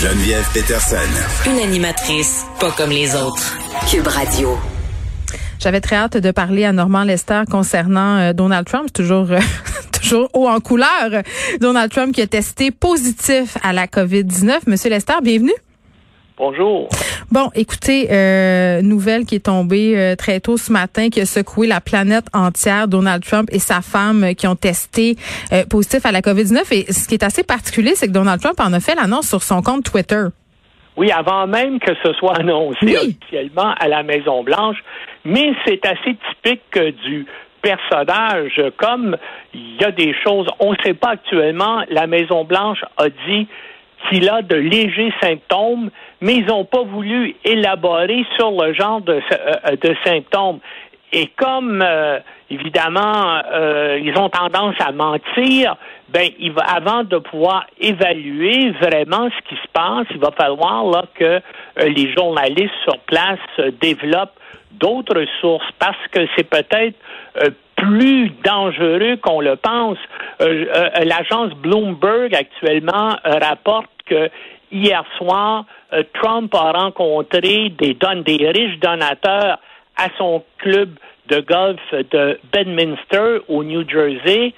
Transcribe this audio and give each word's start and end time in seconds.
Geneviève 0.00 0.48
Peterson. 0.54 0.96
Une 1.44 1.58
animatrice 1.58 2.44
pas 2.60 2.70
comme 2.70 2.90
les 2.90 3.16
autres. 3.16 3.58
Cube 3.90 4.06
Radio. 4.06 4.56
J'avais 5.58 5.80
très 5.80 5.96
hâte 5.96 6.16
de 6.16 6.30
parler 6.30 6.64
à 6.64 6.72
Normand 6.72 7.02
Lester 7.02 7.42
concernant 7.50 8.16
euh, 8.18 8.32
Donald 8.32 8.64
Trump, 8.64 8.92
toujours 8.92 9.32
euh, 9.32 9.40
toujours 9.92 10.30
haut 10.34 10.46
en 10.46 10.60
couleur. 10.60 11.24
Donald 11.58 11.90
Trump 11.90 12.14
qui 12.14 12.22
a 12.22 12.28
testé 12.28 12.70
positif 12.70 13.58
à 13.64 13.72
la 13.72 13.88
COVID-19. 13.88 14.60
Monsieur 14.68 14.88
Lester, 14.88 15.14
bienvenue. 15.20 15.50
Bonjour. 16.38 16.88
Bon, 17.32 17.50
écoutez, 17.56 18.08
euh, 18.12 18.80
nouvelle 18.80 19.26
qui 19.26 19.34
est 19.34 19.46
tombée 19.46 19.98
euh, 19.98 20.14
très 20.14 20.38
tôt 20.38 20.56
ce 20.56 20.72
matin, 20.72 21.10
qui 21.10 21.20
a 21.20 21.26
secoué 21.26 21.66
la 21.66 21.80
planète 21.80 22.26
entière. 22.32 22.86
Donald 22.86 23.24
Trump 23.24 23.48
et 23.52 23.58
sa 23.58 23.80
femme 23.80 24.22
euh, 24.22 24.32
qui 24.34 24.46
ont 24.46 24.54
testé 24.54 25.16
euh, 25.52 25.64
positif 25.66 26.06
à 26.06 26.12
la 26.12 26.20
COVID-19. 26.20 26.72
Et 26.72 26.92
ce 26.92 27.08
qui 27.08 27.14
est 27.14 27.24
assez 27.24 27.42
particulier, 27.42 27.96
c'est 27.96 28.06
que 28.06 28.12
Donald 28.12 28.40
Trump 28.40 28.58
en 28.60 28.72
a 28.72 28.78
fait 28.78 28.94
l'annonce 28.94 29.28
sur 29.28 29.42
son 29.42 29.62
compte 29.62 29.84
Twitter. 29.84 30.26
Oui, 30.96 31.10
avant 31.10 31.46
même 31.48 31.80
que 31.80 31.92
ce 32.04 32.12
soit 32.14 32.36
annoncé 32.38 32.78
Oui. 32.82 32.96
officiellement 32.96 33.74
à 33.78 33.88
la 33.88 34.02
Maison 34.04 34.42
Blanche, 34.44 34.78
mais 35.24 35.52
c'est 35.66 35.84
assez 35.86 36.16
typique 36.30 36.78
du 37.04 37.26
personnage. 37.62 38.60
Comme 38.76 39.16
il 39.54 39.76
y 39.80 39.84
a 39.84 39.90
des 39.90 40.14
choses, 40.24 40.46
on 40.60 40.72
ne 40.72 40.76
sait 40.84 40.94
pas 40.94 41.10
actuellement. 41.10 41.82
La 41.90 42.06
Maison 42.06 42.44
Blanche 42.44 42.78
a 42.96 43.08
dit 43.08 43.48
qu'il 44.08 44.28
a 44.28 44.42
de 44.42 44.56
légers 44.56 45.12
symptômes, 45.20 45.90
mais 46.20 46.36
ils 46.36 46.46
n'ont 46.46 46.64
pas 46.64 46.82
voulu 46.82 47.34
élaborer 47.44 48.24
sur 48.36 48.50
le 48.50 48.72
genre 48.72 49.00
de, 49.00 49.20
euh, 49.32 49.76
de 49.76 49.96
symptômes. 50.04 50.60
Et 51.12 51.28
comme 51.36 51.82
euh, 51.82 52.20
évidemment 52.50 53.40
euh, 53.50 53.98
ils 54.02 54.16
ont 54.18 54.28
tendance 54.28 54.74
à 54.78 54.92
mentir, 54.92 55.76
ben 56.10 56.28
il 56.38 56.52
va 56.52 56.62
avant 56.62 57.02
de 57.02 57.16
pouvoir 57.18 57.66
évaluer 57.80 58.70
vraiment 58.72 59.28
ce 59.30 59.48
qui 59.48 59.54
se 59.54 59.68
passe, 59.72 60.06
il 60.10 60.18
va 60.18 60.30
falloir 60.32 60.84
là 60.84 61.04
que 61.14 61.24
euh, 61.24 61.40
les 61.76 62.12
journalistes 62.12 62.74
sur 62.84 62.98
place 63.00 63.38
euh, 63.58 63.70
développent 63.80 64.38
d'autres 64.72 65.24
sources 65.40 65.70
parce 65.78 66.06
que 66.10 66.26
c'est 66.36 66.48
peut-être 66.48 66.96
euh, 67.42 67.50
plus 67.78 68.30
dangereux 68.44 69.16
qu'on 69.22 69.40
le 69.40 69.56
pense. 69.56 69.98
Euh, 70.40 70.66
euh, 70.74 71.04
L'agence 71.04 71.54
Bloomberg 71.54 72.34
actuellement 72.34 73.16
euh, 73.24 73.38
rapporte 73.40 73.90
que 74.06 74.28
hier 74.70 75.04
soir, 75.16 75.64
Trump 76.12 76.54
a 76.54 76.72
rencontré 76.72 77.70
des, 77.70 77.94
des 77.94 78.50
riches 78.50 78.78
donateurs 78.80 79.58
à 79.96 80.08
son 80.18 80.44
club 80.58 80.90
de 81.28 81.40
golf 81.40 81.80
de 81.92 82.38
Bedminster 82.52 83.38
au 83.48 83.64
New 83.64 83.88
Jersey 83.88 84.52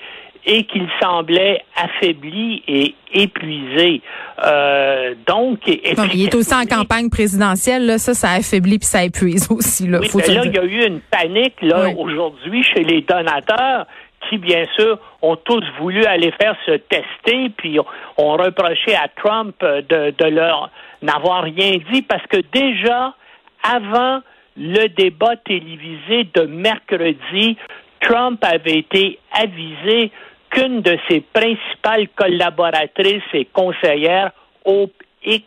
et 0.46 0.64
qu'il 0.64 0.88
semblait 1.00 1.62
affaibli 1.76 2.62
et 2.66 2.94
épuisé. 3.12 4.00
Euh, 4.44 5.14
donc, 5.26 5.58
il 5.66 6.24
est 6.24 6.34
aussi 6.34 6.54
en 6.54 6.64
campagne 6.64 7.10
présidentielle. 7.10 7.86
Là, 7.86 7.98
ça, 7.98 8.14
ça 8.14 8.30
affaiblit 8.32 8.78
puis 8.78 8.86
ça 8.86 9.04
épuise 9.04 9.48
aussi. 9.50 9.86
Là, 9.86 9.98
Oui, 10.00 10.08
faut 10.08 10.18
là, 10.18 10.42
il 10.44 10.54
y 10.54 10.58
a 10.58 10.64
eu 10.64 10.86
une 10.86 11.00
panique 11.00 11.60
là 11.62 11.88
Oui. 11.88 11.94
aujourd'hui 11.98 12.62
chez 12.62 12.84
les 12.84 13.02
donateurs 13.02 13.86
qui, 14.28 14.38
bien 14.38 14.64
sûr, 14.76 14.98
ont 15.22 15.36
tous 15.36 15.64
voulu 15.78 16.04
aller 16.04 16.32
faire 16.40 16.54
se 16.66 16.72
tester, 16.72 17.50
puis 17.56 17.78
ont, 17.78 18.32
reproché 18.36 18.94
à 18.94 19.08
Trump 19.08 19.54
euh, 19.62 19.82
de, 19.88 20.14
de 20.16 20.24
leur 20.26 20.70
n'avoir 21.02 21.42
rien 21.42 21.78
dit 21.92 22.02
parce 22.02 22.26
que 22.26 22.38
déjà, 22.52 23.14
avant 23.62 24.20
le 24.56 24.88
débat 24.88 25.36
télévisé 25.36 26.28
de 26.34 26.42
mercredi, 26.42 27.56
Trump 28.00 28.42
avait 28.42 28.78
été 28.78 29.18
avisé 29.32 30.10
qu'une 30.50 30.82
de 30.82 30.98
ses 31.08 31.20
principales 31.20 32.08
collaboratrices 32.16 33.22
et 33.34 33.44
conseillères, 33.46 34.32
Hope 34.64 34.92
X, 35.24 35.44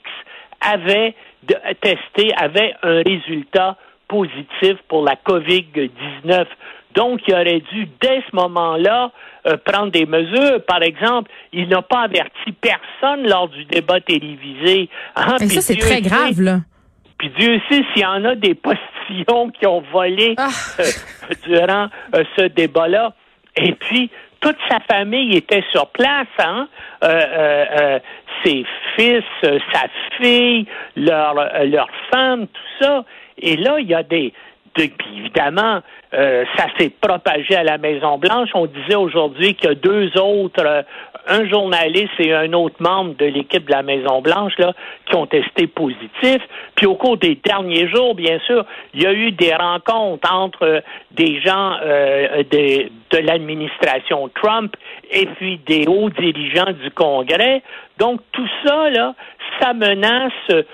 avait 0.62 1.14
de- 1.44 1.56
testé, 1.82 2.34
avait 2.38 2.74
un 2.84 3.02
résultat 3.04 3.78
positif 4.08 4.76
pour 4.88 5.04
la 5.04 5.16
COVID-19. 5.16 6.46
Donc, 6.96 7.22
il 7.28 7.34
aurait 7.34 7.62
dû, 7.72 7.88
dès 8.02 8.22
ce 8.30 8.36
moment-là, 8.36 9.12
euh, 9.48 9.58
prendre 9.58 9.92
des 9.92 10.06
mesures. 10.06 10.64
Par 10.68 10.82
exemple, 10.84 11.32
il 11.52 11.68
n'a 11.68 11.82
pas 11.82 12.02
averti 12.02 12.52
personne 12.62 13.28
lors 13.28 13.50
du 13.50 13.66
débat 13.66 14.00
télévisé. 14.00 14.90
Hein, 15.16 15.38
Et 15.42 15.48
ça, 15.48 15.62
c'est 15.62 15.76
très 15.78 15.96
sait- 15.96 16.02
grave, 16.02 16.40
là. 16.40 16.60
puis 17.18 17.30
Dieu 17.38 17.60
sait 17.70 17.84
s'il 17.94 18.04
y 18.04 18.06
en 18.06 18.24
a 18.26 18.36
des 18.36 18.54
postillons 18.54 19.50
qui 19.50 19.66
ont 19.66 19.82
volé 19.92 20.36
Ah. 20.38 20.50
euh, 20.80 20.84
durant 21.46 21.88
euh, 22.16 22.24
ce 22.38 22.44
débat-là. 22.44 23.14
Et 23.56 23.74
puis, 23.74 24.12
toute 24.44 24.58
sa 24.70 24.80
famille 24.82 25.38
était 25.38 25.64
sur 25.72 25.88
place, 25.88 26.28
hein? 26.38 26.68
Euh, 27.04 27.08
euh, 27.08 27.66
euh, 27.80 28.00
ses 28.44 28.66
fils, 28.96 29.24
euh, 29.46 29.58
sa 29.72 29.88
fille, 30.18 30.68
leur, 30.98 31.40
euh, 31.40 31.64
leur 31.64 31.88
femme, 32.12 32.48
tout 32.48 32.84
ça. 32.84 33.06
Et 33.38 33.56
là, 33.56 33.80
il 33.80 33.88
y 33.88 33.96
a 33.96 34.04
des... 34.04 34.34
puis 34.74 35.18
évidemment, 35.18 35.82
euh, 36.14 36.46
ça 36.58 36.66
s'est 36.78 36.92
propagé 37.02 37.56
à 37.56 37.64
la 37.64 37.78
Maison-Blanche. 37.78 38.50
On 38.54 38.66
disait 38.66 38.96
aujourd'hui 38.96 39.56
qu'il 39.56 39.70
y 39.70 39.72
a 39.72 39.76
deux 39.76 40.12
autres, 40.18 40.64
euh, 40.66 40.82
un 41.28 41.48
journaliste 41.48 42.20
et 42.20 42.34
un 42.34 42.52
autre 42.54 42.76
membre 42.80 43.16
de 43.16 43.26
l'équipe 43.26 43.66
de 43.66 43.72
la 43.72 43.84
Maison-Blanche, 43.84 44.54
là, 44.58 44.74
qui 45.06 45.16
ont 45.16 45.26
testé 45.26 45.68
positif. 45.68 46.38
Puis 46.76 46.86
au 46.86 46.96
cours 46.96 47.18
des 47.18 47.36
derniers 47.36 47.88
jours, 47.88 48.16
bien 48.16 48.40
sûr, 48.46 48.66
il 48.94 49.04
y 49.04 49.06
a 49.06 49.14
eu 49.14 49.32
des 49.32 49.54
rencontres 49.54 50.32
entre 50.32 50.64
euh, 50.64 50.82
des 51.12 51.40
gens 51.42 51.78
euh, 51.84 52.44
de, 52.44 52.90
de 53.12 53.18
l'administration 53.18 54.30
Trump 54.36 54.76
et 55.12 55.28
puis 55.38 55.60
des 55.66 55.88
hauts 55.88 56.10
dirigeants 56.10 56.72
du 56.72 56.92
Congrès. 56.92 57.62
Donc 58.00 58.22
tout 58.32 58.50
ça, 58.66 58.90
là, 58.90 59.14
ça 59.60 59.74
menace 59.74 60.66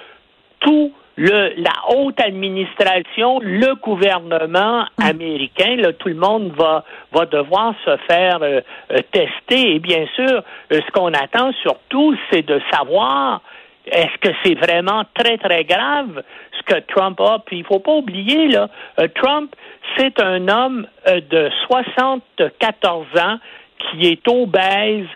tout 0.59 0.91
le, 1.19 1.51
la 1.57 1.73
haute 1.89 2.19
administration, 2.21 3.41
le 3.41 3.75
gouvernement 3.75 4.85
américain, 4.97 5.75
là, 5.75 5.91
tout 5.91 6.07
le 6.07 6.15
monde 6.15 6.53
va, 6.57 6.85
va 7.11 7.25
devoir 7.25 7.75
se 7.83 7.97
faire 8.07 8.41
euh, 8.41 8.61
euh, 8.91 8.99
tester. 9.11 9.75
Et 9.75 9.79
bien 9.79 10.05
sûr, 10.15 10.41
euh, 10.71 10.79
ce 10.79 10.91
qu'on 10.93 11.13
attend 11.13 11.51
surtout, 11.61 12.15
c'est 12.31 12.43
de 12.43 12.61
savoir 12.71 13.41
est-ce 13.85 14.17
que 14.21 14.33
c'est 14.43 14.55
vraiment 14.55 15.03
très, 15.13 15.37
très 15.37 15.65
grave 15.65 16.23
ce 16.57 16.73
que 16.73 16.79
Trump 16.87 17.19
a? 17.19 17.39
Puis 17.45 17.57
il 17.57 17.65
faut 17.65 17.79
pas 17.79 17.95
oublier, 17.95 18.47
là, 18.47 18.69
Trump, 19.15 19.53
c'est 19.97 20.21
un 20.21 20.47
homme 20.47 20.87
de 21.05 21.49
74 21.67 23.07
ans 23.19 23.39
qui 23.79 24.07
est 24.07 24.25
obèse 24.27 25.07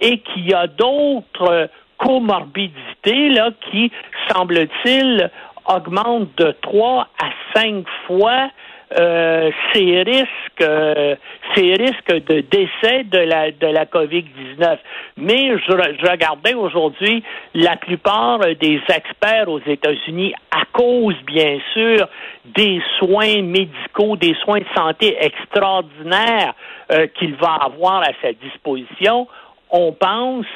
et 0.00 0.18
qui 0.18 0.52
a 0.52 0.66
d'autres 0.66 1.68
comorbidités 1.98 3.28
là, 3.28 3.50
qui, 3.70 3.90
semble-t-il, 4.28 5.30
augmentent 5.68 6.36
de 6.36 6.54
3 6.62 7.08
à 7.22 7.30
5 7.54 7.84
fois 8.06 8.50
euh, 8.98 9.50
ces 9.74 10.02
risques, 10.02 10.62
euh, 10.62 11.14
ces 11.54 11.74
risques 11.74 12.26
de 12.26 12.40
décès 12.40 13.04
de 13.04 13.18
la 13.18 13.50
de 13.50 13.66
la 13.66 13.84
COVID-19. 13.84 14.78
Mais 15.18 15.58
je, 15.58 15.72
je 16.00 16.10
regardais 16.10 16.54
aujourd'hui 16.54 17.22
la 17.54 17.76
plupart 17.76 18.38
des 18.38 18.80
experts 18.88 19.48
aux 19.48 19.60
États-Unis, 19.60 20.32
à 20.50 20.64
cause 20.72 21.16
bien 21.26 21.58
sûr 21.74 22.08
des 22.46 22.80
soins 22.98 23.42
médicaux, 23.42 24.16
des 24.16 24.34
soins 24.42 24.60
de 24.60 24.66
santé 24.74 25.18
extraordinaires 25.20 26.54
euh, 26.90 27.08
qu'il 27.08 27.34
va 27.34 27.58
avoir 27.60 28.00
à 28.00 28.12
sa 28.22 28.32
disposition, 28.32 29.28
on 29.70 29.92
pense 29.92 30.46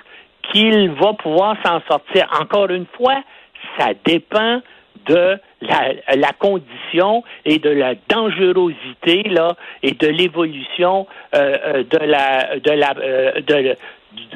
qu'il 0.50 0.90
va 0.92 1.12
pouvoir 1.12 1.56
s'en 1.62 1.82
sortir. 1.86 2.26
Encore 2.40 2.70
une 2.70 2.86
fois, 2.96 3.22
ça 3.78 3.90
dépend 4.06 4.62
de 5.06 5.38
la, 5.60 5.92
la 6.16 6.32
condition 6.32 7.22
et 7.44 7.58
de 7.58 7.70
la 7.70 7.94
dangerosité 8.08 9.22
là 9.24 9.54
et 9.82 9.92
de 9.92 10.06
l'évolution 10.08 11.06
euh, 11.34 11.56
euh, 11.64 11.84
de 11.84 11.98
la 11.98 12.58
de 12.58 12.70
la 12.70 12.94
euh, 12.98 13.40
de 13.40 13.76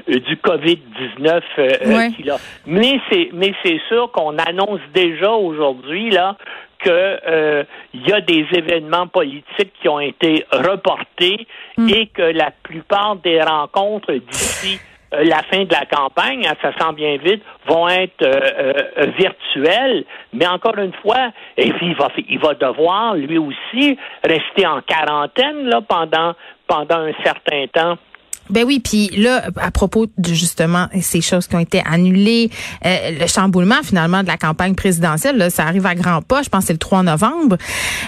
du, 0.08 0.20
du 0.20 0.36
Covid-19 0.36 1.40
euh, 1.58 1.68
Ouais. 1.86 2.10
qu'il 2.16 2.30
a. 2.30 2.36
Mais 2.66 2.98
c'est 3.10 3.28
mais 3.32 3.52
c'est 3.64 3.80
sûr 3.88 4.10
qu'on 4.12 4.38
annonce 4.38 4.80
déjà 4.94 5.32
aujourd'hui 5.32 6.10
là 6.10 6.36
que 6.78 6.90
euh, 6.90 7.64
il 7.94 8.06
y 8.06 8.12
a 8.12 8.20
des 8.20 8.46
événements 8.52 9.06
politiques 9.06 9.72
qui 9.80 9.88
ont 9.88 10.00
été 10.00 10.44
reportés 10.52 11.46
et 11.88 12.06
que 12.08 12.22
la 12.22 12.50
plupart 12.62 13.16
des 13.16 13.40
rencontres 13.42 14.12
d'ici 14.12 14.78
euh, 14.78 14.95
la 15.12 15.42
fin 15.44 15.64
de 15.64 15.72
la 15.72 15.86
campagne, 15.86 16.46
hein, 16.46 16.54
ça 16.60 16.72
sent 16.72 16.92
bien 16.94 17.16
vite, 17.16 17.42
vont 17.66 17.88
être 17.88 18.22
euh, 18.22 18.72
euh, 18.98 19.06
virtuelles. 19.18 20.04
Mais 20.32 20.46
encore 20.46 20.76
une 20.78 20.92
fois, 21.02 21.30
et 21.56 21.72
il 21.82 21.94
va, 21.94 22.08
il 22.28 22.38
va 22.38 22.54
devoir 22.54 23.14
lui 23.14 23.38
aussi 23.38 23.96
rester 24.24 24.66
en 24.66 24.80
quarantaine 24.82 25.66
là 25.66 25.80
pendant 25.80 26.34
pendant 26.66 26.98
un 26.98 27.12
certain 27.22 27.66
temps. 27.72 27.96
Ben 28.50 28.64
oui, 28.64 28.80
puis 28.80 29.08
là, 29.16 29.42
à 29.60 29.70
propos 29.70 30.06
de 30.06 30.34
justement 30.34 30.86
ces 31.00 31.20
choses 31.20 31.48
qui 31.48 31.56
ont 31.56 31.60
été 31.60 31.82
annulées, 31.84 32.50
euh, 32.84 33.10
le 33.20 33.26
chamboulement 33.26 33.82
finalement 33.82 34.22
de 34.22 34.28
la 34.28 34.36
campagne 34.36 34.74
présidentielle, 34.74 35.36
là, 35.36 35.50
ça 35.50 35.64
arrive 35.64 35.86
à 35.86 35.94
grands 35.94 36.22
pas. 36.22 36.42
Je 36.42 36.48
pense 36.48 36.60
que 36.60 36.66
c'est 36.68 36.72
le 36.72 36.78
3 36.78 37.02
novembre. 37.02 37.56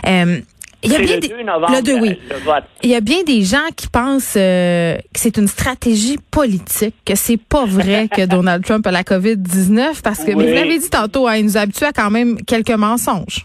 Euh, 0.06 0.40
Il 0.82 0.92
y 0.92 0.94
a 0.94 0.98
bien 1.00 1.14
le 1.16 1.20
des- 1.20 1.28
2 1.28 1.42
novembre, 1.42 1.75
le 1.75 1.82
2, 1.82 2.00
oui. 2.00 2.19
le 2.30 2.36
vote. 2.36 2.64
Il 2.84 2.90
y 2.90 2.94
a 2.94 3.00
bien 3.00 3.22
des 3.25 3.42
gens 3.42 3.66
qui 3.76 3.88
pensent 3.88 4.36
euh, 4.36 4.96
que 4.96 5.02
c'est 5.19 5.36
une 5.36 5.48
stratégie 5.48 6.19
politique, 6.30 6.94
que 7.04 7.16
c'est 7.16 7.36
pas 7.36 7.64
vrai 7.64 8.06
que 8.08 8.25
Donald 8.30 8.64
Trump 8.64 8.86
a 8.86 8.90
la 8.92 9.02
COVID-19 9.02 10.02
parce 10.02 10.20
que, 10.25 10.28
mais 10.28 10.46
vous 10.46 10.54
l'avez 10.54 10.78
dit 10.78 10.90
tantôt, 10.90 11.26
hein, 11.26 11.36
il 11.36 11.44
nous 11.46 11.56
habitue 11.56 11.84
à 11.84 11.92
quand 11.92 12.10
même 12.10 12.36
quelques 12.44 12.70
mensonges. 12.70 13.44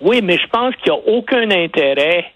Oui, 0.00 0.20
mais 0.22 0.36
je 0.36 0.46
pense 0.48 0.74
qu'il 0.76 0.92
n'y 0.92 0.98
a 0.98 1.16
aucun 1.16 1.50
intérêt 1.50 2.26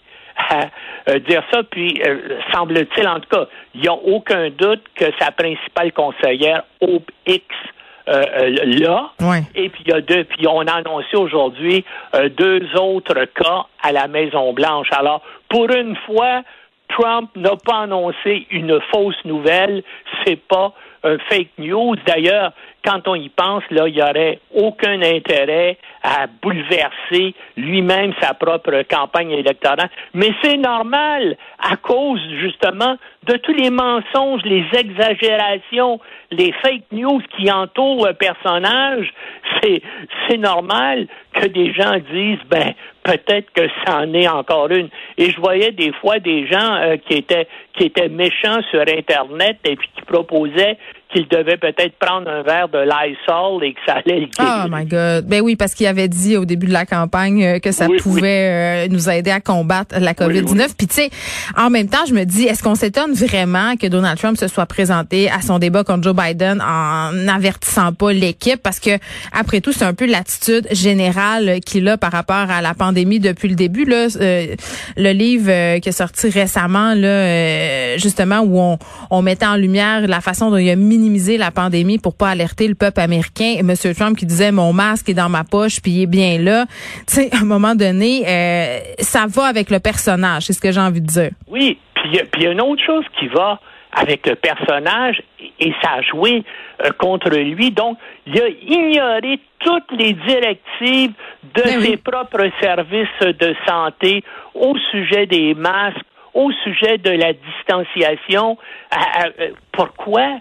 à 0.50 0.70
euh, 1.10 1.18
dire 1.18 1.42
ça. 1.52 1.62
Puis, 1.70 2.00
euh, 2.06 2.38
semble-t-il, 2.54 3.06
en 3.06 3.20
tout 3.20 3.28
cas, 3.30 3.46
il 3.74 3.82
n'y 3.82 3.88
a 3.88 3.92
aucun 3.92 4.48
doute 4.50 4.82
que 4.94 5.04
sa 5.18 5.30
principale 5.32 5.92
conseillère, 5.92 6.62
Hope 6.80 7.10
X, 7.26 7.44
euh, 7.44 7.44
euh, 7.44 7.77
là. 8.08 9.10
Ouais. 9.20 9.42
Et 9.54 9.68
puis, 9.68 9.82
il 9.86 9.92
y 9.92 9.94
a 9.94 10.00
deux, 10.00 10.24
puis 10.24 10.46
on 10.46 10.60
a 10.60 10.72
annoncé 10.72 11.16
aujourd'hui 11.16 11.84
euh, 12.14 12.28
deux 12.28 12.62
autres 12.76 13.24
cas 13.34 13.66
à 13.82 13.92
la 13.92 14.08
Maison-Blanche. 14.08 14.88
Alors, 14.92 15.22
pour 15.48 15.70
une 15.70 15.96
fois, 16.06 16.42
Trump 16.88 17.30
n'a 17.36 17.56
pas 17.56 17.82
annoncé 17.82 18.46
une 18.50 18.80
fausse 18.92 19.22
nouvelle. 19.24 19.82
C'est 20.24 20.40
pas 20.40 20.72
un 21.04 21.18
fake 21.28 21.50
news. 21.58 21.96
D'ailleurs, 22.06 22.52
quand 22.84 23.06
on 23.08 23.14
y 23.14 23.28
pense, 23.28 23.62
là, 23.70 23.88
il 23.88 23.94
n'y 23.94 24.02
aurait 24.02 24.40
aucun 24.54 25.02
intérêt 25.02 25.78
à 26.02 26.26
bouleverser 26.26 27.34
lui-même 27.56 28.12
sa 28.20 28.34
propre 28.34 28.82
campagne 28.88 29.30
électorale. 29.30 29.90
Mais 30.14 30.30
c'est 30.42 30.56
normal 30.56 31.36
à 31.58 31.76
cause, 31.76 32.20
justement, 32.40 32.96
de 33.24 33.36
tous 33.36 33.52
les 33.52 33.70
mensonges, 33.70 34.42
les 34.44 34.64
exagérations, 34.72 36.00
les 36.30 36.52
fake 36.62 36.84
news 36.92 37.20
qui 37.36 37.50
entourent 37.50 38.06
le 38.06 38.14
personnage. 38.14 39.12
C'est, 39.60 39.82
c'est 40.28 40.38
normal 40.38 41.08
que 41.32 41.46
des 41.46 41.72
gens 41.72 41.96
disent, 42.10 42.38
ben, 42.48 42.74
peut-être 43.02 43.50
que 43.52 43.68
c'en 43.86 44.12
est 44.12 44.28
encore 44.28 44.70
une. 44.70 44.88
Et 45.16 45.30
je 45.30 45.40
voyais 45.40 45.72
des 45.72 45.92
fois 45.92 46.18
des 46.18 46.46
gens 46.46 46.74
euh, 46.74 46.96
qui 46.96 47.14
étaient 47.14 47.48
qui 47.74 47.84
étaient 47.84 48.08
méchants 48.08 48.60
sur 48.70 48.80
Internet 48.80 49.58
et 49.64 49.76
puis 49.76 49.88
qui 49.94 50.02
proposaient 50.02 50.76
qu'ils 51.12 51.28
devaient 51.28 51.56
peut-être 51.56 51.94
prendre 51.98 52.28
un 52.30 52.42
verre 52.42 52.68
de 52.68 52.78
Lysol 52.78 53.64
et 53.64 53.72
que 53.72 53.80
ça 53.86 53.94
allait 54.04 54.20
le 54.20 54.26
Oh 54.40 54.68
my 54.70 54.84
God. 54.84 55.26
Ben 55.26 55.40
oui, 55.40 55.56
parce 55.56 55.74
qu'il 55.74 55.86
avait 55.86 56.08
dit 56.08 56.36
au 56.36 56.44
début 56.44 56.66
de 56.66 56.72
la 56.72 56.86
campagne 56.86 57.44
euh, 57.44 57.58
que 57.58 57.72
ça 57.72 57.86
Oui, 57.86 57.98
pouvait 57.98 58.86
euh, 58.86 58.88
nous 58.90 59.08
aider 59.08 59.30
à 59.30 59.40
combattre 59.40 59.94
la 59.98 60.12
COVID-19. 60.12 60.68
Puis 60.76 60.86
tu 60.86 60.94
sais, 60.94 61.10
en 61.56 61.70
même 61.70 61.88
temps, 61.88 62.04
je 62.06 62.14
me 62.14 62.24
dis, 62.24 62.44
est-ce 62.44 62.62
qu'on 62.62 62.74
s'étonne 62.74 63.12
vraiment 63.12 63.76
que 63.76 63.86
Donald 63.86 64.18
Trump 64.18 64.36
se 64.36 64.48
soit 64.48 64.66
présenté 64.66 65.30
à 65.30 65.40
son 65.40 65.58
débat 65.58 65.84
contre 65.84 66.02
Joe 66.04 66.14
Biden 66.14 66.60
en 66.60 67.12
n'avertissant 67.12 67.92
pas 67.92 68.12
l'équipe? 68.12 68.62
Parce 68.62 68.80
que 68.80 68.90
après 69.32 69.60
tout, 69.60 69.72
c'est 69.72 69.84
un 69.84 69.94
peu 69.94 70.06
l'attitude 70.06 70.66
générale 70.72 71.60
qu'il 71.64 71.88
a 71.88 71.96
par 71.96 72.12
rapport 72.12 72.50
à 72.50 72.60
la 72.60 72.74
pandémie 72.74 73.20
depuis 73.20 73.48
le 73.48 73.54
début. 73.54 73.84
Là, 73.84 74.06
Euh, 74.20 74.54
le 74.96 75.12
livre 75.12 75.50
euh, 75.50 75.78
qui 75.80 75.88
est 75.88 75.92
sorti 75.92 76.28
récemment, 76.28 76.94
là, 76.94 77.96
justement, 77.98 78.40
où 78.40 78.58
on, 78.58 78.78
on 79.10 79.22
mettait 79.22 79.46
en 79.46 79.56
lumière 79.56 80.06
la 80.06 80.20
façon 80.20 80.50
dont 80.50 80.56
il 80.56 80.68
a 80.70 80.76
minimisé 80.98 81.38
la 81.38 81.50
pandémie 81.50 81.98
pour 81.98 82.16
pas 82.16 82.28
alerter 82.30 82.66
le 82.68 82.74
peuple 82.74 83.00
américain. 83.00 83.54
Et 83.56 83.60
M. 83.60 83.72
Trump 83.96 84.16
qui 84.16 84.26
disait 84.26 84.50
mon 84.52 84.72
masque 84.72 85.08
est 85.08 85.14
dans 85.14 85.28
ma 85.28 85.44
poche 85.44 85.80
puis 85.80 85.92
il 85.92 86.02
est 86.02 86.06
bien 86.06 86.38
là. 86.38 86.66
Tu 87.06 87.14
sais, 87.14 87.30
à 87.34 87.38
un 87.42 87.44
moment 87.44 87.74
donné, 87.74 88.24
euh, 88.26 88.78
ça 88.98 89.26
va 89.28 89.44
avec 89.46 89.70
le 89.70 89.78
personnage, 89.78 90.44
c'est 90.46 90.52
ce 90.52 90.60
que 90.60 90.72
j'ai 90.72 90.80
envie 90.80 91.00
de 91.00 91.06
dire. 91.06 91.30
Oui, 91.48 91.78
puis 91.94 92.10
il 92.12 92.42
y 92.42 92.46
a- 92.46 92.50
une 92.50 92.60
autre 92.60 92.82
chose 92.84 93.04
qui 93.18 93.28
va 93.28 93.60
avec 93.92 94.26
le 94.26 94.34
personnage 94.34 95.22
et, 95.60 95.72
ça 95.82 95.92
a 95.98 96.02
joué 96.02 96.44
euh, 96.84 96.90
contre 96.98 97.30
lui. 97.30 97.70
Donc, 97.70 97.96
il 98.26 98.40
a 98.40 98.48
ignoré 98.48 99.40
toutes 99.60 99.90
les 99.98 100.12
directives 100.12 101.12
de 101.54 101.62
Ben 101.62 101.78
oui. 101.80 101.86
ses 101.86 101.96
propres 101.96 102.48
services 102.60 103.20
de 103.22 103.54
santé 103.66 104.22
au 104.54 104.76
sujet 104.90 105.26
des 105.26 105.54
masques, 105.54 105.96
au 106.34 106.50
sujet 106.64 106.98
de 106.98 107.10
la 107.10 107.32
distanciation. 107.32 108.58
À- 108.90 109.22
à- 109.22 109.26
euh, 109.40 109.50
pourquoi? 109.72 110.38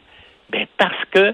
Ben 0.52 0.66
parce 0.78 1.04
que 1.12 1.34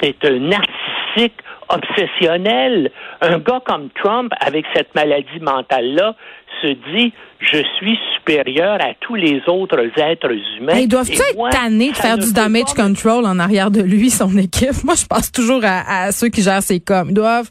c'est 0.00 0.16
un 0.24 0.38
narcissique 0.38 1.34
obsessionnel. 1.68 2.90
Un 3.20 3.38
gars 3.38 3.60
comme 3.66 3.90
Trump, 3.90 4.32
avec 4.40 4.64
cette 4.74 4.94
maladie 4.94 5.40
mentale-là, 5.40 6.14
se 6.62 6.68
dit 6.68 7.12
je 7.40 7.62
suis 7.76 7.98
supérieur 8.16 8.78
à 8.80 8.94
tous 9.00 9.14
les 9.14 9.40
autres 9.46 9.78
êtres 9.96 10.32
humains. 10.58 10.74
Hey, 10.74 10.88
doivent-tu 10.88 11.12
Et 11.12 11.30
être 11.30 11.36
moi, 11.36 11.50
tannés 11.50 11.90
de 11.90 11.96
faire 11.96 12.18
du 12.18 12.32
damage 12.32 12.74
pas 12.74 12.82
control 12.82 13.26
en 13.26 13.38
arrière 13.38 13.70
de 13.70 13.80
lui, 13.80 14.10
son 14.10 14.36
équipe? 14.36 14.82
Moi, 14.84 14.94
je 14.94 15.06
pense 15.06 15.30
toujours 15.30 15.60
à, 15.64 16.04
à 16.06 16.12
ceux 16.12 16.28
qui 16.28 16.42
gèrent 16.42 16.62
ses 16.62 16.80
coms. 16.80 17.06
Ils 17.08 17.14
doivent 17.14 17.50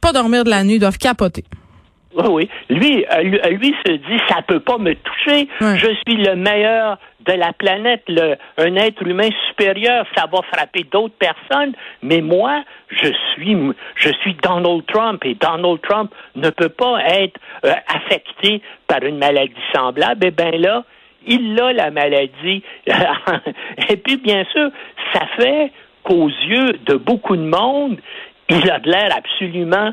pas 0.00 0.12
dormir 0.12 0.44
de 0.44 0.50
la 0.50 0.62
nuit, 0.62 0.74
ils 0.74 0.80
doivent 0.80 0.98
capoter. 0.98 1.44
Oui, 2.16 2.26
oui. 2.30 2.50
Lui, 2.70 3.04
euh, 3.12 3.22
lui, 3.22 3.38
euh, 3.40 3.50
lui 3.50 3.74
se 3.84 3.92
dit, 3.92 4.20
ça 4.28 4.40
peut 4.42 4.60
pas 4.60 4.78
me 4.78 4.94
toucher. 4.94 5.48
Je 5.60 5.94
suis 6.06 6.16
le 6.16 6.34
meilleur 6.34 6.98
de 7.26 7.32
la 7.32 7.52
planète, 7.52 8.02
le, 8.08 8.36
un 8.56 8.76
être 8.76 9.02
humain 9.02 9.28
supérieur. 9.48 10.06
Ça 10.16 10.24
va 10.32 10.40
frapper 10.52 10.84
d'autres 10.90 11.16
personnes, 11.18 11.74
mais 12.02 12.22
moi, 12.22 12.62
je 12.88 13.12
suis, 13.34 13.56
je 13.96 14.08
suis 14.20 14.34
Donald 14.42 14.86
Trump 14.86 15.22
et 15.24 15.34
Donald 15.34 15.80
Trump 15.82 16.14
ne 16.36 16.48
peut 16.50 16.70
pas 16.70 17.00
être 17.04 17.38
euh, 17.64 17.72
affecté 17.94 18.62
par 18.86 19.02
une 19.02 19.18
maladie 19.18 19.54
semblable. 19.74 20.26
Eh 20.26 20.30
bien 20.30 20.52
là, 20.52 20.84
il 21.26 21.60
a 21.60 21.72
la 21.72 21.90
maladie. 21.90 22.62
et 23.88 23.96
puis, 23.96 24.16
bien 24.16 24.44
sûr, 24.52 24.70
ça 25.12 25.26
fait 25.36 25.70
qu'aux 26.02 26.28
yeux 26.28 26.78
de 26.86 26.94
beaucoup 26.94 27.36
de 27.36 27.42
monde, 27.42 27.98
il 28.48 28.70
a 28.70 28.78
de 28.78 28.88
l'air 28.88 29.10
absolument 29.14 29.92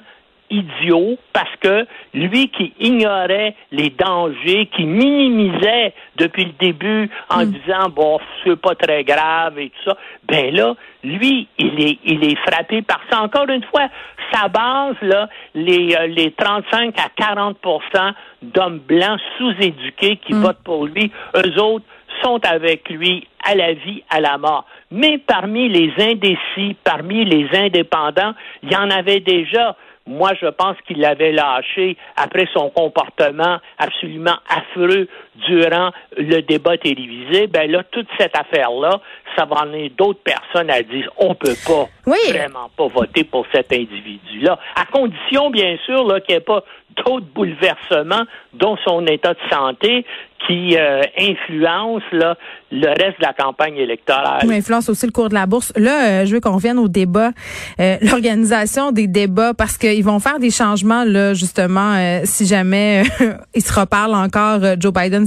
idiot 0.54 1.18
parce 1.34 1.56
que 1.60 1.86
lui 2.14 2.50
qui 2.50 2.74
ignorait 2.80 3.56
les 3.72 3.90
dangers, 3.90 4.70
qui 4.76 4.86
minimisait 4.86 5.94
depuis 6.18 6.46
le 6.46 6.52
début 6.60 7.10
en 7.30 7.46
disant 7.46 7.90
bon 7.90 8.20
c'est 8.44 8.60
pas 8.60 8.76
très 8.76 9.04
grave 9.04 9.58
et 9.60 9.70
tout 9.70 9.90
ça, 9.90 9.98
ben 10.28 10.54
là 10.56 10.76
lui 11.04 11.48
il 11.58 11.82
est 11.82 12.00
il 12.06 12.24
est 12.24 12.38
frappé 12.48 12.82
par 12.82 13.02
ça. 13.10 13.22
Encore 13.22 13.50
une 13.50 13.64
fois, 13.64 13.88
sa 14.32 14.48
base 14.48 14.96
là, 15.02 15.28
les 15.54 15.96
euh, 15.96 16.08
les 16.08 16.32
35 16.32 16.96
à 17.00 17.10
40% 17.22 18.14
d'hommes 18.42 18.80
blancs 18.80 19.20
sous-éduqués 19.38 20.18
qui 20.18 20.34
votent 20.34 20.64
pour 20.64 20.86
lui, 20.86 21.12
eux 21.36 21.62
autres 21.62 21.86
sont 22.22 22.40
avec 22.46 22.90
lui 22.90 23.28
à 23.44 23.56
la 23.56 23.74
vie, 23.74 24.04
à 24.10 24.22
la 24.22 24.38
mort. 24.38 24.66
Mais 24.92 25.18
parmi 25.18 25.70
les 25.70 25.92
indécis, 25.98 26.76
parmi 26.84 27.26
les 27.26 27.48
indépendants, 27.54 28.34
il 28.62 28.72
y 28.72 28.76
en 28.76 28.90
avait 28.90 29.20
déjà. 29.20 29.76
Moi, 30.06 30.32
je 30.42 30.48
pense 30.48 30.76
qu'il 30.86 31.00
l'avait 31.00 31.32
lâché 31.32 31.96
après 32.18 32.46
son 32.54 32.70
comportement 32.70 33.60
absolument 33.78 34.36
affreux 34.50 35.08
durant 35.48 35.92
le 36.18 36.42
débat 36.42 36.78
télévisé. 36.78 37.48
Ben 37.48 37.72
là, 37.72 37.84
toute 37.92 38.08
cette 38.20 38.38
affaire-là, 38.38 39.00
ça 39.38 39.46
va 39.46 39.62
amener 39.62 39.90
d'autres 39.90 40.20
personnes 40.22 40.70
à 40.70 40.84
dire 40.84 41.10
on 41.18 41.34
peut 41.36 41.56
pas 41.66 41.86
Oui. 42.06 42.18
vraiment 42.30 42.70
pas 42.76 42.88
voter 42.88 43.24
pour 43.24 43.46
cet 43.54 43.72
individu-là, 43.72 44.60
à 44.76 44.86
condition, 44.86 45.50
bien 45.50 45.78
sûr, 45.86 46.06
là, 46.06 46.20
qu'il 46.20 46.36
n'y 46.36 46.38
ait 46.38 46.42
pas 46.44 46.64
d'autres 46.98 47.26
bouleversements, 47.34 48.24
dont 48.54 48.78
son 48.86 49.06
état 49.08 49.34
de 49.34 49.40
santé, 49.50 50.06
qui 50.48 50.78
euh, 50.78 51.02
influence 51.18 52.04
là, 52.12 52.36
le 52.72 52.88
reste 52.88 53.20
de 53.20 53.26
la 53.26 53.34
campagne 53.34 53.78
électorale. 53.78 54.42
Qui 54.42 54.54
influence 54.54 54.90
aussi 54.90 55.06
le 55.06 55.12
cours 55.12 55.30
de 55.30 55.34
la 55.34 55.46
bourse. 55.46 55.72
Là, 55.76 56.08
euh, 56.22 56.26
je 56.26 56.34
veux 56.34 56.40
qu'on 56.40 56.54
revienne 56.54 56.80
au 56.80 56.88
débat, 56.88 57.32
euh, 57.80 57.98
l'organisation 58.02 58.92
des 58.92 59.08
débats, 59.08 59.54
parce 59.54 59.78
qu'ils 59.78 60.04
vont 60.04 60.20
faire 60.20 60.40
des 60.40 60.52
changements, 60.52 61.04
là, 61.06 61.34
justement, 61.34 61.94
euh, 61.96 62.22
si 62.24 62.46
jamais 62.46 63.04
euh, 63.22 63.34
ils 63.56 63.64
se 63.64 63.78
reparlent 63.78 64.16
encore, 64.16 64.60
Joe 64.80 64.94
Biden 64.94 65.26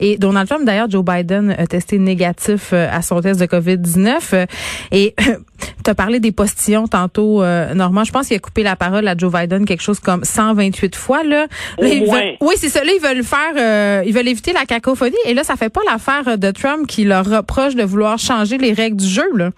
et 0.00 0.18
Donald 0.18 0.48
Trump. 0.48 0.64
D'ailleurs, 0.64 0.90
Joe 0.90 1.04
Biden 1.04 1.54
a 1.58 1.66
testé 1.66 1.98
négatif 1.98 2.72
à 2.72 3.02
son 3.02 3.20
test 3.20 3.40
de 3.40 3.46
COVID-19. 3.46 4.34
euh, 4.34 4.46
et 4.92 5.14
tu 5.84 5.90
as 5.90 5.94
parlé 5.94 6.18
des 6.20 6.32
postillons 6.32 6.86
tantôt, 6.88 7.42
euh, 7.42 7.74
Normand. 7.74 8.04
Je 8.04 8.12
pense 8.12 8.28
qu'il 8.28 8.36
a 8.36 8.40
coupé 8.40 8.62
la 8.62 8.76
parole 8.76 9.06
à 9.06 9.16
Joe 9.16 9.32
Biden 9.32 9.64
quelque 9.66 9.82
chose 9.82 10.00
comme 10.00 10.24
128 10.24 10.96
fois. 10.96 11.22
Là. 11.22 11.46
Là, 11.78 11.88
ils 11.88 12.04
moins. 12.06 12.20
veulent- 12.20 12.36
oui, 12.40 12.54
c'est 12.56 12.68
ça. 12.68 12.82
Là, 12.84 12.90
ils 12.94 13.00
veulent 13.02 13.22
faire, 13.24 13.52
euh, 13.56 14.02
ils 14.06 14.12
veulent 14.14 14.28
éviter 14.28 14.52
la 14.52 14.64
cacophonie. 14.64 15.14
Et 15.26 15.34
là, 15.34 15.44
ça 15.44 15.56
fait 15.56 15.68
pas 15.72 15.82
l'affaire 15.90 16.38
de 16.38 16.50
Trump 16.50 16.86
qui 16.86 17.04
leur 17.04 17.24
reproche 17.24 17.74
de 17.74 17.82
vouloir 17.84 18.18
changer 18.18 18.58
les 18.58 18.72
règles 18.72 18.96
du 18.96 19.06
jeu. 19.08 19.28
Là. 19.36 19.50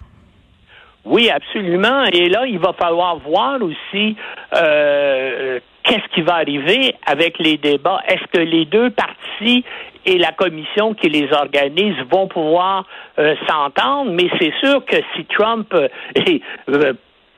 Oui, 1.05 1.29
absolument. 1.29 2.03
Et 2.11 2.27
là, 2.29 2.45
il 2.45 2.59
va 2.59 2.73
falloir 2.73 3.17
voir 3.19 3.59
aussi 3.61 4.15
euh, 4.55 5.59
qu'est-ce 5.83 6.13
qui 6.13 6.21
va 6.21 6.35
arriver 6.35 6.95
avec 7.05 7.39
les 7.39 7.57
débats. 7.57 8.01
Est-ce 8.07 8.25
que 8.37 8.43
les 8.43 8.65
deux 8.65 8.89
partis 8.89 9.63
et 10.07 10.17
la 10.17 10.31
commission 10.31 10.93
qui 10.95 11.09
les 11.09 11.31
organise 11.33 11.95
vont 12.09 12.27
pouvoir 12.27 12.85
euh, 13.19 13.35
s'entendre? 13.47 14.11
Mais 14.11 14.29
c'est 14.39 14.53
sûr 14.59 14.83
que 14.85 14.95
si 15.15 15.25
Trump 15.25 15.71
euh, 15.73 15.87
euh, 16.69 16.93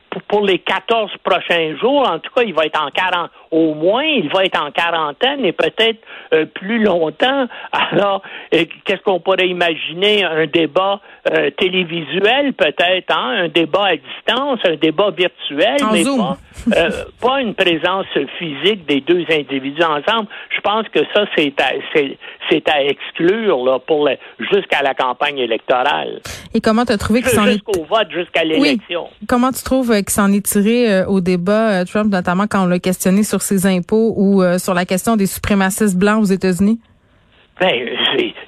pour- 0.09 0.21
pour 0.23 0.45
les 0.45 0.59
14 0.59 1.11
prochains 1.23 1.75
jours, 1.77 2.09
en 2.09 2.19
tout 2.19 2.31
cas, 2.33 2.43
il 2.43 2.53
va 2.53 2.65
être 2.65 2.81
en 2.81 2.89
40, 2.89 3.29
au 3.51 3.73
moins, 3.73 4.03
il 4.03 4.29
va 4.29 4.45
être 4.45 4.61
en 4.61 4.71
quarantaine 4.71 5.43
et 5.43 5.53
peut-être 5.53 5.99
euh, 6.33 6.45
plus 6.45 6.83
longtemps. 6.83 7.47
Alors, 7.71 8.21
qu'est-ce 8.51 9.01
qu'on 9.03 9.19
pourrait 9.19 9.47
imaginer? 9.47 10.23
Un 10.23 10.45
débat 10.45 10.99
euh, 11.31 11.49
télévisuel, 11.57 12.53
peut-être, 12.53 13.11
hein? 13.11 13.45
un 13.45 13.47
débat 13.47 13.87
à 13.87 13.95
distance, 13.95 14.59
un 14.65 14.75
débat 14.75 15.09
virtuel, 15.11 15.77
mais 15.91 16.03
pas, 16.03 16.37
euh, 16.75 16.89
pas 17.21 17.41
une 17.41 17.55
présence 17.55 18.05
physique 18.37 18.85
des 18.85 19.01
deux 19.01 19.25
individus 19.29 19.83
ensemble. 19.83 20.27
Je 20.55 20.61
pense 20.61 20.87
que 20.89 20.99
ça, 21.13 21.25
c'est 21.35 21.53
à, 21.59 21.71
c'est, 21.93 22.69
à 22.69 22.83
exclure 22.83 23.65
là, 23.65 23.79
pour 23.79 24.07
jusqu'à 24.39 24.81
la 24.83 24.93
campagne 24.93 25.39
électorale. 25.39 26.21
Et 26.53 26.61
comment 26.61 26.85
tu 26.85 26.93
as 26.93 26.97
trouvé 26.97 27.21
que 27.21 27.29
s'en 27.29 27.45
est... 27.45 27.53
Jusqu'au 27.53 27.83
vote, 27.83 28.09
jusqu'à 28.11 28.43
l'élection. 28.43 29.07
Comment 29.27 29.51
tu 29.51 29.63
trouves 29.63 29.95
qu'il 29.95 30.09
s'en 30.09 30.31
est 30.31 30.45
tiré 30.45 31.03
au 31.05 31.21
débat, 31.21 31.85
Trump, 31.85 32.11
notamment 32.11 32.45
quand 32.47 32.63
on 32.63 32.67
l'a 32.67 32.79
questionné 32.79 33.23
sur 33.23 33.38
ses 33.41 33.65
impôts 33.65 34.13
ou 34.15 34.41
sur 34.57 34.73
la 34.73 34.85
question 34.85 35.15
des 35.15 35.25
suprémacistes 35.25 35.97
blancs 35.97 36.21
aux 36.21 36.31
États-Unis? 36.31 36.79
Ben, 37.59 37.71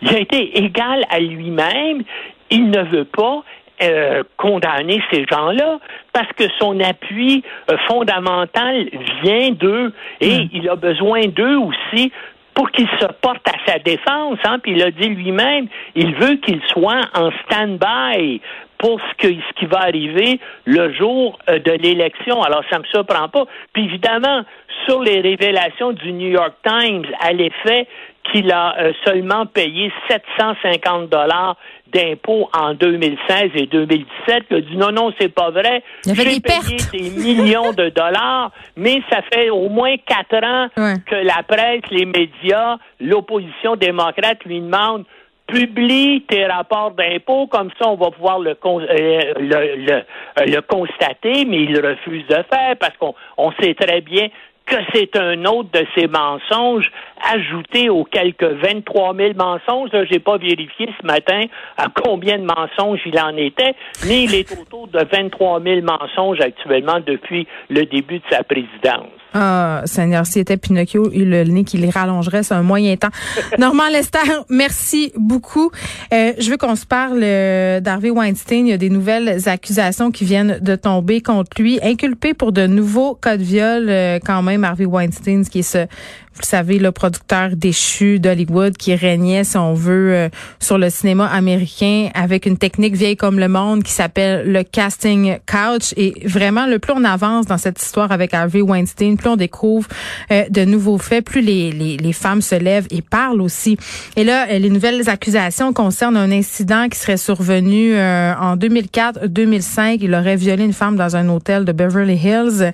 il 0.01 0.15
a 0.15 0.19
été 0.19 0.57
égal 0.57 1.03
à 1.10 1.19
lui-même. 1.19 2.03
Il 2.50 2.69
ne 2.69 2.83
veut 2.83 3.05
pas 3.05 3.43
euh, 3.81 4.21
condamner 4.38 5.01
ces 5.12 5.25
gens-là 5.25 5.79
parce 6.13 6.31
que 6.33 6.43
son 6.60 6.79
appui 6.81 7.43
euh, 7.71 7.77
fondamental 7.88 8.88
vient 9.24 9.50
d'eux 9.51 9.91
et 10.19 10.38
hmm. 10.38 10.50
il 10.53 10.69
a 10.69 10.75
besoin 10.75 11.21
d'eux 11.21 11.57
aussi 11.57 12.12
pour 12.53 12.69
qu'il 12.69 12.88
se 13.00 13.05
porte 13.21 13.48
à 13.48 13.53
sa 13.65 13.79
défense. 13.79 14.38
Hein, 14.43 14.60
puis 14.60 14.74
il 14.74 14.83
a 14.83 14.91
dit 14.91 15.10
lui-même, 15.10 15.67
il 15.95 16.13
veut 16.13 16.36
qu'il 16.36 16.62
soit 16.67 17.01
en 17.15 17.31
stand-by 17.45 18.39
pour 18.82 19.00
ce, 19.00 19.16
que, 19.16 19.32
ce 19.32 19.60
qui 19.60 19.68
va 19.68 19.82
arriver 19.82 20.40
le 20.66 20.92
jour 20.94 21.38
euh, 21.48 21.60
de 21.60 21.72
l'élection. 21.72 22.42
Alors, 22.42 22.64
ça 22.70 22.78
ne 22.78 22.82
me 22.82 22.88
surprend 22.88 23.30
pas. 23.30 23.46
Puis 23.74 23.86
évidemment, 23.86 24.42
sur 24.88 25.02
les 25.04 25.22
révélations 25.22 25.92
du 25.92 26.12
New 26.12 26.30
York 26.30 26.56
Times 26.66 27.06
à 27.20 27.32
l'effet 27.32 27.88
qu'il 28.32 28.52
a 28.52 28.76
euh, 28.80 28.92
seulement 29.06 29.46
payé 29.46 29.92
750 30.10 31.10
dollars 31.10 31.58
d'impôts 31.94 32.50
en 32.58 32.74
2016 32.74 33.52
et 33.56 33.68
2017, 33.68 34.46
il 34.50 34.58
a 34.58 34.62
dit 34.62 34.78
non, 34.78 34.92
non, 34.92 35.14
c'est 35.20 35.34
pas 35.34 35.52
vrai. 35.52 35.84
J'ai 36.06 36.40
payé 36.40 36.78
des 36.92 37.10
millions 37.10 37.74
de 37.74 37.90
dollars, 37.90 38.52
mais 38.76 39.02
ça 39.12 39.22
fait 39.32 39.50
au 39.50 39.70
moins 39.70 39.96
quatre 39.98 40.44
ans 40.44 40.68
que 41.06 41.16
la 41.16 41.44
presse, 41.44 41.82
les 41.92 42.06
médias, 42.06 42.78
l'opposition 43.00 43.76
démocrate 43.76 44.44
lui 44.46 44.60
demandent 44.60 45.06
publie 45.51 46.24
tes 46.27 46.46
rapports 46.46 46.91
d'impôts, 46.91 47.48
comme 47.48 47.70
ça 47.79 47.89
on 47.89 47.96
va 47.96 48.12
pouvoir 48.12 48.39
le, 48.39 48.51
euh, 48.51 49.34
le, 49.38 49.91
euh, 49.91 50.01
le, 50.38 50.62
constater, 50.62 51.46
mais 51.46 51.63
il 51.63 51.79
refuse 51.79 52.25
de 52.27 52.36
faire 52.36 52.75
parce 52.79 52.96
qu'on 52.98 53.13
on 53.38 53.51
sait 53.62 53.74
très 53.74 54.01
bien 54.01 54.29
que 54.65 54.75
c'est 54.94 55.15
un 55.18 55.44
autre 55.46 55.70
de 55.74 55.86
ces 55.96 56.08
mensonges 56.08 56.91
ajoutés 57.34 57.89
aux 57.89 58.03
quelques 58.03 58.44
23 58.44 59.15
000 59.15 59.34
mensonges. 59.36 59.89
Je 59.91 60.13
n'ai 60.13 60.20
pas 60.20 60.38
vérifié 60.38 60.89
ce 61.00 61.06
matin 61.06 61.44
à 61.77 61.88
combien 61.94 62.38
de 62.38 62.46
mensonges 62.46 63.01
il 63.06 63.20
en 63.20 63.36
était, 63.36 63.75
mais 64.08 64.24
il 64.24 64.36
est 64.36 64.51
autour 64.60 64.88
de 64.88 65.00
23 65.12 65.62
000 65.62 65.82
mensonges 65.82 66.39
actuellement 66.39 67.00
depuis 67.06 67.48
le 67.70 67.86
début 67.86 68.20
de 68.20 68.25
sa 68.30 68.44
présidence. 68.44 69.10
Ah, 69.34 69.84
Seigneur, 69.86 70.25
si 70.25 70.39
était 70.39 70.58
Pinocchio, 70.58 71.10
il 71.13 71.30
le 71.30 71.44
nez 71.44 71.63
qui 71.63 71.77
les 71.77 71.89
rallongerait, 71.89 72.44
c'est 72.44 72.53
un 72.53 72.63
moyen 72.63 72.98
temps. 72.98 73.08
Normand 73.58 73.88
Lester, 73.89 74.20
merci 74.50 75.13
beaucoup. 75.15 75.72
Euh, 76.13 76.34
je 76.38 76.50
veux 76.50 76.58
qu'on 76.58 76.75
se 76.75 76.86
parle 76.86 77.22
euh, 77.24 77.80
d'Harvey 77.80 78.10
Weinstein. 78.10 78.68
Il 78.68 78.72
y 78.72 78.74
a 78.74 78.77
des 78.77 78.89
nouvelles 78.89 79.48
accusations 79.48 80.12
qui 80.12 80.25
viennent 80.25 80.60
de 80.62 80.75
tomber 80.75 81.22
contre 81.22 81.62
lui, 81.62 81.80
inculpé 81.82 82.34
pour 82.34 82.51
de 82.51 82.68
nouveaux 82.68 83.15
cas 83.15 83.38
de 83.38 83.44
viol 83.44 83.89
euh, 83.89 84.20
quand 84.20 84.41
même, 84.41 84.50
Harvey 84.63 84.86
Weinstein, 84.86 85.43
qui 85.43 85.60
est 85.60 85.63
ce 85.63 85.88
vous 86.34 86.44
savez, 86.44 86.80
le 86.80 86.94
producteur 86.94 87.50
déchu 87.58 88.20
d'Hollywood 88.20 88.78
qui 88.78 88.96
régnait, 88.96 89.44
si 89.44 89.58
on 89.58 89.74
veut, 89.74 90.14
euh, 90.14 90.30
sur 90.60 90.78
le 90.78 90.90
cinéma 90.90 91.28
américain 91.28 92.10
avec 92.14 92.46
une 92.46 92.58
technique 92.58 92.96
vieille 92.96 93.18
comme 93.18 93.38
le 93.38 93.50
monde 93.50 93.84
qui 93.84 93.92
s'appelle 93.92 94.50
le 94.50 94.64
casting 94.64 95.40
couch. 95.46 95.94
Et 95.98 96.14
vraiment, 96.26 96.68
le 96.68 96.80
plus 96.80 96.94
on 96.96 97.04
avance 97.04 97.48
dans 97.48 97.58
cette 97.58 97.82
histoire 97.82 98.14
avec 98.14 98.34
Harvey 98.34 98.62
Weinstein, 98.62 99.18
plus 99.18 99.30
on 99.30 99.36
découvre 99.36 99.90
euh, 100.32 100.46
de 100.50 100.64
nouveaux 100.64 100.98
faits, 100.98 101.26
plus 101.26 101.42
les, 101.42 101.72
les, 101.74 101.98
les, 101.98 102.14
femmes 102.14 102.42
se 102.42 102.56
lèvent 102.56 102.88
et 102.92 103.02
parlent 103.02 103.42
aussi. 103.42 103.78
Et 104.16 104.24
là, 104.24 104.48
euh, 104.50 104.58
les 104.58 104.70
nouvelles 104.70 105.10
accusations 105.10 105.74
concernent 105.74 106.18
un 106.18 106.32
incident 106.32 106.88
qui 106.88 106.98
serait 106.98 107.18
survenu 107.18 107.94
en 107.94 108.56
2004-2005. 108.56 109.98
Il 110.02 110.16
aurait 110.16 110.38
violé 110.38 110.64
une 110.64 110.74
femme 110.74 110.96
dans 110.96 111.18
un 111.18 111.28
hôtel 111.28 111.66
de 111.66 111.74
Beverly 111.74 112.16
Hills. 112.16 112.72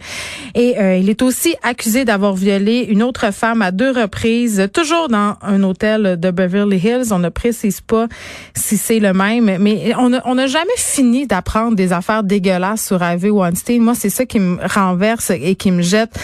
Et 0.54 0.76
il 1.00 1.10
est 1.10 1.22
aussi 1.22 1.56
accusé 1.64 2.06
d'avoir 2.06 2.36
violé 2.36 2.86
une 2.90 3.02
autre 3.02 3.34
femme 3.34 3.47
à 3.62 3.72
deux 3.72 3.92
reprises, 3.92 4.68
toujours 4.74 5.08
dans 5.10 5.36
un 5.42 5.64
hôtel 5.64 6.20
de 6.20 6.32
Beverly 6.32 6.78
Hills. 6.78 7.12
On 7.12 7.20
ne 7.20 7.30
précise 7.30 7.82
pas 7.82 8.08
si 8.54 8.78
c'est 8.78 9.00
le 9.00 9.14
même, 9.14 9.58
mais 9.60 9.94
on 9.98 10.10
n'a 10.10 10.48
jamais 10.48 10.68
fini 10.78 11.28
d'apprendre 11.28 11.76
des 11.76 11.94
affaires 11.94 12.24
dégueulasses 12.24 12.86
sur 12.86 13.02
Harvey 13.02 13.30
Weinstein. 13.30 13.82
Moi, 13.82 13.96
c'est 13.96 14.10
ça 14.10 14.26
qui 14.26 14.40
me 14.40 14.58
renverse 14.68 15.30
et 15.30 15.56
qui 15.56 15.72
me 15.72 15.82
jette 15.82 16.18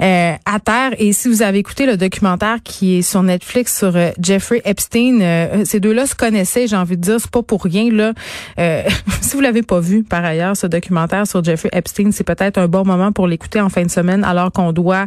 euh, 0.00 0.32
à 0.44 0.60
terre. 0.60 0.92
Et 0.98 1.12
si 1.12 1.28
vous 1.28 1.42
avez 1.42 1.58
écouté 1.58 1.86
le 1.86 1.96
documentaire 1.96 2.58
qui 2.62 2.98
est 2.98 3.02
sur 3.02 3.22
Netflix 3.22 3.78
sur 3.78 3.94
euh, 3.96 4.10
Jeffrey 4.20 4.62
Epstein, 4.64 5.20
euh, 5.20 5.64
ces 5.64 5.80
deux-là 5.80 6.06
se 6.06 6.14
connaissaient, 6.14 6.66
j'ai 6.66 6.76
envie 6.76 6.96
de 6.96 7.02
dire, 7.02 7.16
c'est 7.18 7.30
pas 7.30 7.42
pour 7.42 7.62
rien. 7.62 7.90
Là, 7.90 8.12
si 9.20 9.34
vous 9.34 9.40
l'avez 9.40 9.62
pas 9.62 9.80
vu 9.80 10.02
par 10.02 10.24
ailleurs, 10.24 10.56
ce 10.56 10.66
documentaire 10.66 11.26
sur 11.26 11.42
Jeffrey 11.42 11.70
Epstein, 11.72 12.10
c'est 12.12 12.24
peut-être 12.24 12.58
un 12.58 12.68
bon 12.68 12.84
moment 12.84 13.12
pour 13.12 13.26
l'écouter 13.26 13.60
en 13.60 13.68
fin 13.68 13.82
de 13.82 13.90
semaine, 13.90 14.24
alors 14.24 14.52
qu'on 14.52 14.72
doit, 14.72 15.06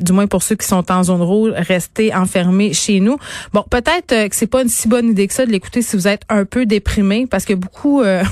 du 0.00 0.12
moins 0.12 0.26
pour 0.26 0.42
ceux 0.42 0.56
qui 0.56 0.66
sont 0.66 0.90
en 0.90 1.02
zone 1.06 1.22
rouge, 1.22 1.52
rester 1.56 2.14
enfermés 2.14 2.72
chez 2.72 3.00
nous. 3.00 3.18
Bon, 3.52 3.64
peut-être 3.68 4.12
euh, 4.12 4.28
que 4.28 4.36
c'est 4.36 4.46
pas 4.46 4.62
une 4.62 4.68
si 4.68 4.88
bonne 4.88 5.10
idée 5.10 5.26
que 5.26 5.34
ça 5.34 5.46
de 5.46 5.50
l'écouter 5.50 5.82
si 5.82 5.96
vous 5.96 6.08
êtes 6.08 6.22
un 6.28 6.44
peu 6.44 6.66
déprimé, 6.66 7.26
parce 7.26 7.44
que 7.44 7.54
beaucoup, 7.54 8.02
euh, 8.02 8.22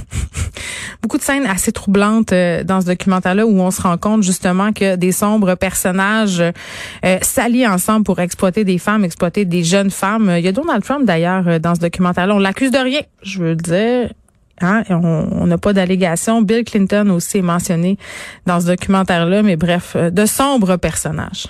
beaucoup 1.02 1.19
de 1.19 1.23
scènes 1.23 1.47
assez 1.47 1.73
troublantes 1.73 2.33
euh, 2.33 2.64
dans 2.64 2.81
ce 2.81 2.87
documentaire-là 2.87 3.47
où 3.47 3.61
on 3.61 3.71
se 3.71 3.83
rend 3.83 3.97
compte 3.99 4.23
justement 4.23 4.73
que 4.73 4.97
des 4.97 5.12
sombres 5.12 5.54
personnages 5.54 6.43
s'allient 7.23 7.66
ensemble 7.66 8.04
pour 8.04 8.21
exploiter 8.21 8.64
des 8.64 8.78
femmes, 8.78 9.04
exploiter 9.04 9.45
des 9.45 9.64
jeunes 9.64 9.90
femmes. 9.90 10.33
Il 10.37 10.45
y 10.45 10.49
a 10.49 10.52
Donald 10.52 10.83
Trump 10.83 11.04
d'ailleurs 11.04 11.61
dans 11.61 11.75
ce 11.75 11.81
documentaire-là. 11.81 12.35
On 12.35 12.38
l'accuse 12.38 12.71
de 12.71 12.78
rien, 12.78 13.00
je 13.23 13.38
veux 13.40 13.57
dire. 13.57 14.11
Hein, 14.61 14.85
on 14.90 15.47
n'a 15.47 15.59
pas 15.59 15.73
d'allégation. 15.73 16.43
Bill 16.43 16.64
Clinton 16.64 17.11
aussi 17.11 17.38
est 17.38 17.43
mentionné 17.43 17.99
dans 18.47 18.61
ce 18.61 18.66
documentaire-là, 18.66 19.43
mais 19.43 19.57
bref, 19.57 19.97
de 19.97 20.26
sombres 20.26 20.76
personnages. 20.76 21.49